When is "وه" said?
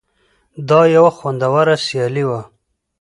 2.29-2.41